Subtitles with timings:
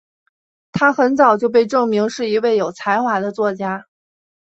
[0.71, 3.85] 她很早就被证明是一位有才华的画家。